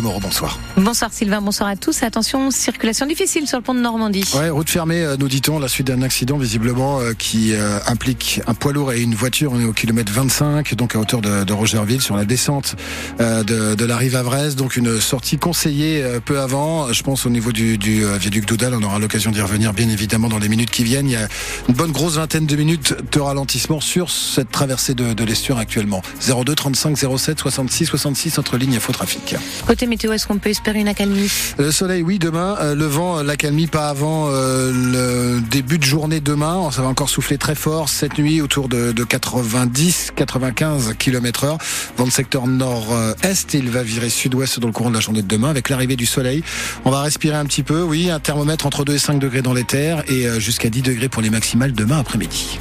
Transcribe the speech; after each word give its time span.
Moreau, 0.00 0.20
bonsoir. 0.20 0.58
Bonsoir 0.76 1.12
Sylvain, 1.12 1.40
bonsoir 1.42 1.68
à 1.68 1.76
tous. 1.76 2.02
Attention, 2.02 2.50
circulation 2.50 3.06
difficile 3.06 3.46
sur 3.46 3.58
le 3.58 3.62
pont 3.62 3.74
de 3.74 3.80
Normandie. 3.80 4.24
Ouais, 4.34 4.48
route 4.48 4.70
fermée, 4.70 5.02
euh, 5.02 5.16
nous 5.18 5.28
dit-on, 5.28 5.58
la 5.58 5.68
suite 5.68 5.88
d'un 5.88 6.02
accident 6.02 6.38
visiblement 6.38 7.00
euh, 7.00 7.12
qui 7.12 7.52
euh, 7.52 7.78
implique 7.86 8.40
un 8.46 8.54
poids 8.54 8.72
lourd 8.72 8.92
et 8.92 9.02
une 9.02 9.14
voiture. 9.14 9.52
On 9.52 9.60
est 9.60 9.64
au 9.64 9.72
kilomètre 9.72 10.12
25, 10.12 10.74
donc 10.74 10.96
à 10.96 10.98
hauteur 10.98 11.20
de, 11.20 11.44
de 11.44 11.52
Rogerville, 11.52 12.00
sur 12.00 12.16
la 12.16 12.24
descente 12.24 12.76
de, 13.18 13.74
de, 13.74 13.84
la 13.84 13.96
rive 13.96 14.16
Avraise. 14.16 14.56
Donc 14.56 14.76
une 14.76 15.00
sortie 15.00 15.38
conseillée 15.38 16.04
peu 16.24 16.40
avant. 16.40 16.92
Je 16.92 17.02
pense 17.02 17.26
au 17.26 17.30
niveau 17.30 17.52
du, 17.52 17.76
du 17.76 18.04
viaduc 18.18 18.46
Doudal, 18.46 18.74
on 18.74 18.82
aura 18.82 18.98
l'occasion 18.98 19.30
d'y 19.30 19.40
revenir 19.40 19.72
bien 19.72 19.88
évidemment 19.88 20.28
dans 20.28 20.38
les 20.38 20.48
minutes 20.48 20.70
qui 20.70 20.84
viennent. 20.84 21.08
Il 21.08 21.12
y 21.12 21.16
a 21.16 21.28
une 21.68 21.74
bonne 21.74 21.92
grosse 21.92 22.16
vingtaine 22.16 22.46
de 22.46 22.56
minutes 22.56 22.94
de 23.12 23.20
ralentissement 23.20 23.80
sur 23.80 24.10
cette 24.10 24.50
traversée 24.50 24.94
de, 24.94 25.12
de 25.12 25.24
l'estuaire 25.24 25.58
actuellement. 25.58 26.02
02 26.26 26.54
35 26.54 26.96
07 27.18 27.38
66 27.38 27.86
66 27.86 28.38
entre 28.38 28.56
lignes 28.56 28.74
et 28.74 28.80
faux 28.80 28.92
trafic. 28.92 29.36
Côté 29.66 29.81
météo, 29.86 30.12
est-ce 30.12 30.26
qu'on 30.26 30.38
peut 30.38 30.50
espérer 30.50 30.80
une 30.80 30.88
accalmie? 30.88 31.30
Le 31.58 31.70
soleil, 31.70 32.02
oui, 32.02 32.18
demain. 32.18 32.56
Euh, 32.60 32.74
le 32.74 32.86
vent, 32.86 33.18
euh, 33.18 33.22
l'accalmie, 33.22 33.66
pas 33.66 33.88
avant 33.88 34.28
euh, 34.30 34.72
le 34.72 35.40
début 35.40 35.78
de 35.78 35.84
journée 35.84 36.20
demain. 36.20 36.70
Ça 36.70 36.82
va 36.82 36.88
encore 36.88 37.08
souffler 37.08 37.38
très 37.38 37.54
fort 37.54 37.88
cette 37.88 38.18
nuit, 38.18 38.40
autour 38.40 38.68
de, 38.68 38.92
de 38.92 39.04
90, 39.04 40.12
95 40.16 40.94
km 40.98 41.44
heure. 41.44 41.58
Vent 41.96 42.06
de 42.06 42.12
secteur 42.12 42.46
nord-est. 42.46 43.54
Il 43.54 43.70
va 43.70 43.82
virer 43.82 44.10
sud-ouest 44.10 44.60
dans 44.60 44.68
le 44.68 44.72
courant 44.72 44.90
de 44.90 44.94
la 44.94 45.00
journée 45.00 45.22
de 45.22 45.28
demain. 45.28 45.50
Avec 45.50 45.68
l'arrivée 45.68 45.96
du 45.96 46.06
soleil, 46.06 46.42
on 46.84 46.90
va 46.90 47.02
respirer 47.02 47.36
un 47.36 47.44
petit 47.44 47.62
peu. 47.62 47.82
Oui, 47.82 48.10
un 48.10 48.20
thermomètre 48.20 48.66
entre 48.66 48.84
2 48.84 48.94
et 48.94 48.98
5 48.98 49.18
degrés 49.18 49.42
dans 49.42 49.54
les 49.54 49.64
terres 49.64 50.02
et 50.08 50.40
jusqu'à 50.40 50.68
10 50.68 50.82
degrés 50.82 51.08
pour 51.08 51.22
les 51.22 51.30
maximales 51.30 51.72
demain 51.72 51.98
après-midi. 51.98 52.58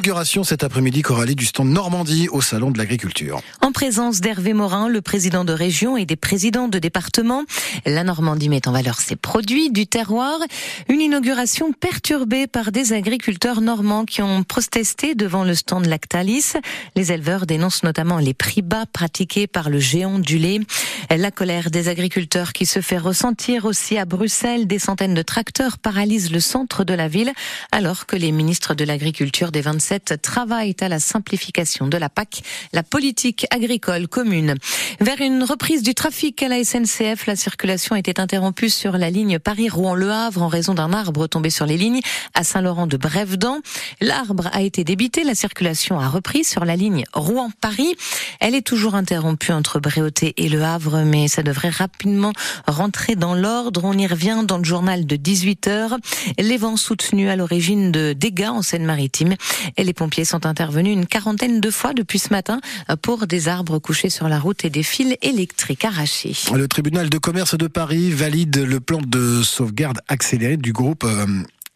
Inauguration 0.00 0.44
cet 0.44 0.64
après-midi, 0.64 1.02
Coralie, 1.02 1.34
du 1.34 1.44
stand 1.44 1.68
Normandie 1.68 2.26
au 2.30 2.40
Salon 2.40 2.70
de 2.70 2.78
l'Agriculture. 2.78 3.42
En 3.60 3.70
présence 3.70 4.22
d'Hervé 4.22 4.54
Morin, 4.54 4.88
le 4.88 5.02
président 5.02 5.44
de 5.44 5.52
région 5.52 5.98
et 5.98 6.06
des 6.06 6.16
présidents 6.16 6.68
de 6.68 6.78
département, 6.78 7.44
la 7.84 8.02
Normandie 8.02 8.48
met 8.48 8.66
en 8.66 8.72
valeur 8.72 8.98
ses 8.98 9.14
produits 9.14 9.70
du 9.70 9.86
terroir. 9.86 10.38
Une 10.88 11.02
inauguration 11.02 11.74
perturbée 11.74 12.46
par 12.46 12.72
des 12.72 12.94
agriculteurs 12.94 13.60
normands 13.60 14.06
qui 14.06 14.22
ont 14.22 14.42
protesté 14.42 15.14
devant 15.14 15.44
le 15.44 15.54
stand 15.54 15.84
Lactalis. 15.84 16.54
Les 16.96 17.12
éleveurs 17.12 17.44
dénoncent 17.44 17.82
notamment 17.82 18.16
les 18.16 18.32
prix 18.32 18.62
bas 18.62 18.86
pratiqués 18.90 19.46
par 19.46 19.68
le 19.68 19.80
géant 19.80 20.18
du 20.18 20.38
lait. 20.38 20.60
La 21.18 21.32
colère 21.32 21.72
des 21.72 21.88
agriculteurs 21.88 22.52
qui 22.52 22.66
se 22.66 22.80
fait 22.80 22.96
ressentir 22.96 23.64
aussi 23.64 23.98
à 23.98 24.04
Bruxelles. 24.04 24.68
Des 24.68 24.78
centaines 24.78 25.12
de 25.12 25.22
tracteurs 25.22 25.78
paralysent 25.78 26.30
le 26.30 26.38
centre 26.38 26.84
de 26.84 26.94
la 26.94 27.08
ville 27.08 27.32
alors 27.72 28.06
que 28.06 28.14
les 28.14 28.30
ministres 28.30 28.74
de 28.74 28.84
l'Agriculture 28.84 29.50
des 29.50 29.60
27 29.60 30.22
travaille 30.22 30.76
à 30.80 30.88
la 30.88 31.00
simplification 31.00 31.88
de 31.88 31.98
la 31.98 32.10
PAC, 32.10 32.42
la 32.72 32.84
politique 32.84 33.44
agricole 33.50 34.06
commune. 34.06 34.54
Vers 35.00 35.20
une 35.20 35.42
reprise 35.42 35.82
du 35.82 35.94
trafic 35.96 36.44
à 36.44 36.48
la 36.48 36.62
SNCF, 36.62 37.26
la 37.26 37.34
circulation 37.34 37.96
était 37.96 38.20
interrompue 38.20 38.70
sur 38.70 38.92
la 38.96 39.10
ligne 39.10 39.40
Paris-Rouen-Le 39.40 40.12
Havre 40.12 40.42
en 40.42 40.48
raison 40.48 40.74
d'un 40.74 40.92
arbre 40.92 41.26
tombé 41.26 41.50
sur 41.50 41.66
les 41.66 41.76
lignes 41.76 42.02
à 42.34 42.44
Saint-Laurent-de-Brévedan. 42.44 43.58
L'arbre 44.00 44.48
a 44.52 44.62
été 44.62 44.84
débité, 44.84 45.24
la 45.24 45.34
circulation 45.34 45.98
a 45.98 46.08
repris 46.08 46.44
sur 46.44 46.64
la 46.64 46.76
ligne 46.76 47.02
Rouen-Paris. 47.14 47.96
Elle 48.38 48.54
est 48.54 48.64
toujours 48.64 48.94
interrompue 48.94 49.50
entre 49.50 49.80
Bréauté 49.80 50.34
et 50.36 50.48
Le 50.48 50.62
Havre, 50.62 50.99
mais 51.04 51.28
ça 51.28 51.42
devrait 51.42 51.70
rapidement 51.70 52.32
rentrer 52.66 53.16
dans 53.16 53.34
l'ordre. 53.34 53.82
On 53.84 53.96
y 53.96 54.06
revient 54.06 54.42
dans 54.46 54.58
le 54.58 54.64
journal 54.64 55.06
de 55.06 55.16
18 55.16 55.66
heures. 55.68 55.96
Les 56.38 56.56
vents 56.56 56.76
soutenus 56.76 57.30
à 57.30 57.36
l'origine 57.36 57.92
de 57.92 58.12
dégâts 58.12 58.48
en 58.48 58.62
Seine-Maritime 58.62 59.34
et 59.76 59.84
les 59.84 59.92
pompiers 59.92 60.24
sont 60.24 60.46
intervenus 60.46 60.92
une 60.92 61.06
quarantaine 61.06 61.60
de 61.60 61.70
fois 61.70 61.92
depuis 61.92 62.18
ce 62.18 62.30
matin 62.30 62.60
pour 63.02 63.26
des 63.26 63.48
arbres 63.48 63.78
couchés 63.78 64.10
sur 64.10 64.28
la 64.28 64.38
route 64.38 64.64
et 64.64 64.70
des 64.70 64.82
fils 64.82 65.16
électriques 65.22 65.84
arrachés. 65.84 66.36
Le 66.54 66.68
tribunal 66.68 67.10
de 67.10 67.18
commerce 67.18 67.56
de 67.56 67.66
Paris 67.66 68.10
valide 68.10 68.56
le 68.58 68.80
plan 68.80 69.00
de 69.04 69.42
sauvegarde 69.42 70.00
accéléré 70.08 70.56
du 70.56 70.72
groupe 70.72 71.04
euh, 71.04 71.26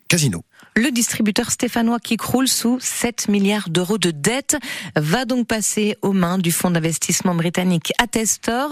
Casino. 0.09 0.44
Le 0.76 0.91
distributeur 0.91 1.53
stéphanois 1.53 2.00
qui 2.00 2.16
croule 2.16 2.48
sous 2.48 2.78
7 2.81 3.28
milliards 3.28 3.69
d'euros 3.69 3.98
de 3.98 4.10
dettes 4.10 4.56
va 4.97 5.25
donc 5.25 5.47
passer 5.47 5.97
aux 6.03 6.12
mains 6.12 6.37
du 6.37 6.50
fonds 6.50 6.72
d'investissement 6.72 7.34
britannique 7.34 7.92
Attestor. 7.98 8.70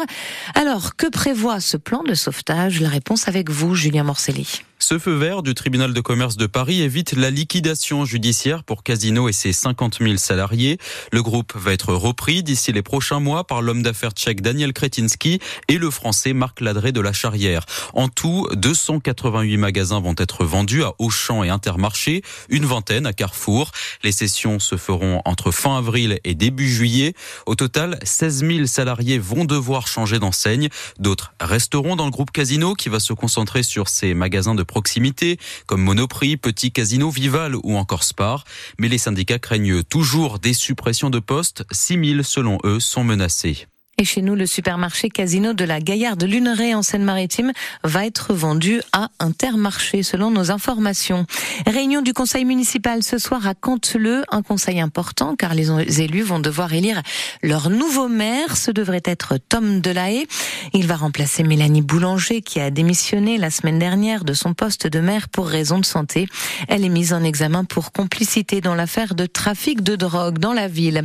Alors, 0.55 0.97
que 0.97 1.07
prévoit 1.07 1.61
ce 1.61 1.77
plan 1.77 2.03
de 2.03 2.15
sauvetage? 2.15 2.81
La 2.81 2.89
réponse 2.89 3.29
avec 3.29 3.51
vous, 3.51 3.77
Julien 3.77 4.03
Morcelli. 4.03 4.63
Ce 4.83 4.99
feu 4.99 5.15
vert 5.15 5.45
du 5.45 5.55
tribunal 5.55 5.95
de 5.95 6.01
commerce 6.01 6.37
de 6.37 6.47
Paris 6.47 6.83
évite 6.83 7.13
la 7.13 7.31
liquidation 7.31 8.05
judiciaire 8.05 8.65
pour 8.65 8.83
Casino 8.83 9.29
et 9.29 9.33
ses 9.33 9.53
50 9.53 9.99
000 10.01 10.17
salariés. 10.17 10.77
Le 11.13 11.23
groupe 11.23 11.53
va 11.55 11.73
être 11.73 11.95
repris 11.95 12.43
d'ici 12.43 12.73
les 12.73 12.83
prochains 12.83 13.21
mois 13.21 13.47
par 13.47 13.63
l'homme 13.63 13.85
d'affaires 13.85 14.11
tchèque 14.11 14.41
Daniel 14.41 14.73
Kretinsky 14.73 15.39
et 15.69 15.79
le 15.79 15.89
français 15.89 16.33
Marc 16.33 16.61
Ladré 16.61 16.91
de 16.91 17.01
la 17.01 17.13
Charrière. 17.13 17.65
En 17.95 18.09
tout, 18.09 18.49
288 18.57 19.57
magasins 19.57 20.01
vont 20.01 20.17
être 20.19 20.45
vendus 20.45 20.83
à 20.83 20.95
Auchan 20.99 21.45
et 21.45 21.49
Intermarché, 21.73 22.23
une 22.51 22.67
vingtaine 22.67 23.07
à 23.07 23.15
Carrefour. 23.15 23.71
Les 24.03 24.13
sessions 24.13 24.59
se 24.59 24.77
feront 24.77 25.23
entre 25.25 25.51
fin 25.51 25.79
avril 25.79 26.21
et 26.23 26.35
début 26.35 26.71
juillet. 26.71 27.15
Au 27.47 27.55
total, 27.55 27.99
16 28.03 28.45
000 28.47 28.67
salariés 28.67 29.19
vont 29.19 29.47
devoir 29.47 29.87
changer 29.87 30.19
d'enseigne. 30.19 30.69
D'autres 30.99 31.33
resteront 31.41 31.97
dans 31.97 32.05
le 32.05 32.11
groupe 32.11 32.31
Casino 32.31 32.75
qui 32.75 32.91
va 32.91 33.01
se 33.01 33.15
concentrer 33.15 33.63
sur 33.63 33.89
ses 33.89 34.13
magasins 34.13 34.55
de 34.55 34.63
proximité, 34.63 35.39
comme 35.67 35.81
Monoprix, 35.81 36.37
Petit 36.37 36.73
Casino, 36.73 37.09
Vival 37.09 37.57
ou 37.57 37.79
encore 37.79 38.05
Spar. 38.05 38.45
Mais 38.79 38.89
les 38.89 38.99
syndicats 38.99 39.39
craignent 39.39 39.83
toujours 39.83 40.39
des 40.39 40.53
suppressions 40.53 41.09
de 41.09 41.21
postes. 41.21 41.65
6000 41.71 42.23
selon 42.23 42.59
eux 42.65 42.81
sont 42.81 43.03
menacés. 43.03 43.67
Chez 44.05 44.23
nous, 44.23 44.35
le 44.35 44.47
supermarché 44.47 45.11
Casino 45.11 45.53
de 45.53 45.65
la 45.65 45.81
Gaillarde 45.81 46.25
Luneray 46.25 46.75
en 46.75 46.83
Seine-Maritime 46.83 47.53
va 47.85 48.05
être 48.05 48.35
vendu 48.35 48.81
à 48.93 49.11
Intermarché 49.21 50.03
selon 50.03 50.31
nos 50.31 50.51
informations. 50.51 51.27
Réunion 51.67 52.03
du 52.03 52.13
conseil 52.13 52.45
municipal 52.45 53.03
ce 53.03 53.19
soir 53.19 53.47
à 53.47 53.55
Canteleu, 53.55 54.25
un 54.31 54.43
conseil 54.43 54.81
important 54.81 55.37
car 55.37 55.55
les 55.55 56.01
élus 56.01 56.23
vont 56.23 56.41
devoir 56.41 56.73
élire 56.73 57.03
leur 57.43 57.71
nouveau 57.71 58.09
maire. 58.09 58.57
Ce 58.57 58.71
devrait 58.71 59.03
être 59.05 59.37
Tom 59.37 59.81
Delahaye. 59.81 60.27
Il 60.73 60.87
va 60.87 60.97
remplacer 60.97 61.45
Mélanie 61.45 61.83
Boulanger 61.83 62.43
qui 62.43 62.61
a 62.61 62.71
démissionné 62.71 63.39
la 63.39 63.51
semaine 63.51 63.79
dernière 63.79 64.25
de 64.25 64.33
son 64.33 64.55
poste 64.55 64.87
de 64.87 65.01
maire 65.01 65.29
pour 65.29 65.47
raison 65.47 65.79
de 65.79 65.85
santé. 65.85 66.27
Elle 66.69 66.85
est 66.85 66.89
mise 66.89 67.13
en 67.13 67.23
examen 67.23 67.65
pour 67.65 67.93
complicité 67.93 68.61
dans 68.61 68.75
l'affaire 68.75 69.15
de 69.15 69.27
trafic 69.27 69.83
de 69.83 69.97
drogue 69.97 70.39
dans 70.39 70.53
la 70.53 70.67
ville. 70.67 71.03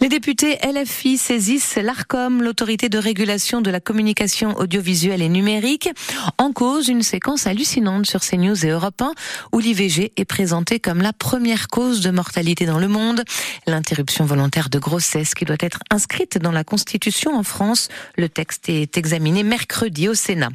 Les 0.00 0.08
députés 0.08 0.58
LFI 0.64 1.18
saisissent 1.18 1.76
l'ARCOM 1.76 2.31
l'autorité 2.40 2.88
de 2.88 2.96
régulation 2.96 3.60
de 3.60 3.70
la 3.70 3.80
communication 3.80 4.56
audiovisuelle 4.56 5.20
et 5.20 5.28
numérique, 5.28 5.90
en 6.38 6.52
cause 6.52 6.88
une 6.88 7.02
séquence 7.02 7.46
hallucinante 7.46 8.06
sur 8.06 8.20
CNews 8.20 8.64
et 8.64 8.70
Europe 8.70 9.02
1 9.02 9.12
où 9.52 9.58
l'IVG 9.58 10.12
est 10.16 10.24
présentée 10.24 10.80
comme 10.80 11.02
la 11.02 11.12
première 11.12 11.68
cause 11.68 12.00
de 12.00 12.10
mortalité 12.10 12.64
dans 12.64 12.78
le 12.78 12.88
monde. 12.88 13.24
L'interruption 13.66 14.24
volontaire 14.24 14.70
de 14.70 14.78
grossesse 14.78 15.34
qui 15.34 15.44
doit 15.44 15.56
être 15.60 15.80
inscrite 15.90 16.38
dans 16.38 16.52
la 16.52 16.64
Constitution 16.64 17.36
en 17.36 17.42
France. 17.42 17.88
Le 18.16 18.28
texte 18.28 18.68
est 18.68 18.96
examiné 18.96 19.42
mercredi 19.42 20.08
au 20.08 20.14
Sénat. 20.14 20.50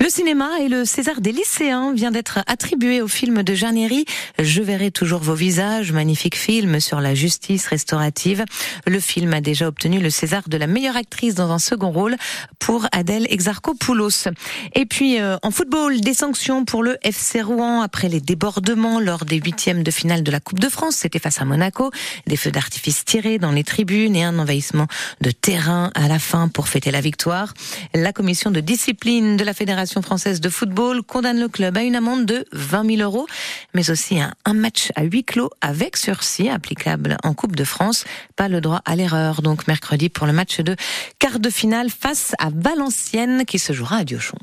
Le 0.00 0.08
cinéma 0.08 0.60
et 0.60 0.68
le 0.68 0.84
César 0.84 1.20
des 1.20 1.32
lycéens 1.32 1.92
vient 1.92 2.10
d'être 2.10 2.38
attribué 2.46 3.02
au 3.02 3.08
film 3.08 3.42
de 3.42 3.54
Jarnieri. 3.54 4.04
Je 4.38 4.62
verrai 4.62 4.90
toujours 4.90 5.20
vos 5.20 5.34
visages, 5.34 5.92
magnifique 5.92 6.36
film 6.36 6.80
sur 6.80 7.00
la 7.00 7.14
justice 7.14 7.66
restaurative. 7.66 8.44
Le 8.86 9.00
film 9.00 9.34
a 9.34 9.40
déjà 9.40 9.66
obtenu 9.66 10.00
le 10.00 10.10
César 10.10 10.42
de 10.48 10.56
la 10.56 10.66
meilleure 10.66 10.96
actrice 11.18 11.34
dans 11.34 11.50
un 11.50 11.58
second 11.58 11.90
rôle 11.90 12.16
pour 12.60 12.86
Adèle 12.92 13.26
Exarchopoulos. 13.28 14.28
Et 14.76 14.86
puis 14.86 15.20
euh, 15.20 15.36
en 15.42 15.50
football, 15.50 16.00
des 16.00 16.14
sanctions 16.14 16.64
pour 16.64 16.84
le 16.84 16.96
FC 17.02 17.42
Rouen 17.42 17.80
après 17.82 18.08
les 18.08 18.20
débordements 18.20 19.00
lors 19.00 19.24
des 19.24 19.38
huitièmes 19.38 19.82
de 19.82 19.90
finale 19.90 20.22
de 20.22 20.30
la 20.30 20.38
Coupe 20.38 20.60
de 20.60 20.68
France. 20.68 20.94
C'était 20.94 21.18
face 21.18 21.40
à 21.40 21.44
Monaco. 21.44 21.90
Des 22.28 22.36
feux 22.36 22.52
d'artifice 22.52 23.04
tirés 23.04 23.38
dans 23.40 23.50
les 23.50 23.64
tribunes 23.64 24.14
et 24.14 24.22
un 24.22 24.38
envahissement 24.38 24.86
de 25.20 25.32
terrain 25.32 25.90
à 25.96 26.06
la 26.06 26.20
fin 26.20 26.46
pour 26.46 26.68
fêter 26.68 26.92
la 26.92 27.00
victoire. 27.00 27.52
La 27.94 28.12
commission 28.12 28.52
de 28.52 28.60
discipline 28.60 29.36
de 29.36 29.42
la 29.42 29.54
Fédération 29.54 30.02
française 30.02 30.40
de 30.40 30.48
football 30.48 31.02
condamne 31.02 31.40
le 31.40 31.48
club 31.48 31.76
à 31.78 31.82
une 31.82 31.96
amende 31.96 32.26
de 32.26 32.44
20 32.52 32.96
000 32.96 33.02
euros, 33.02 33.26
mais 33.74 33.90
aussi 33.90 34.20
à 34.20 34.34
un 34.44 34.54
match 34.54 34.92
à 34.94 35.02
huis 35.02 35.24
clos 35.24 35.50
avec 35.62 35.96
sursis 35.96 36.48
applicable 36.48 37.16
en 37.24 37.34
Coupe 37.34 37.56
de 37.56 37.64
France. 37.64 38.04
Pas 38.36 38.46
le 38.46 38.60
droit 38.60 38.82
à 38.84 38.94
l'erreur. 38.94 39.42
Donc 39.42 39.66
mercredi 39.66 40.10
pour 40.10 40.28
le 40.28 40.32
match 40.32 40.60
de 40.60 40.76
quart 41.18 41.40
de 41.40 41.50
finale 41.50 41.90
face 41.90 42.32
à 42.38 42.48
Valenciennes 42.54 43.44
qui 43.44 43.58
se 43.58 43.72
jouera 43.72 43.98
à 43.98 44.04
Diochon. 44.04 44.38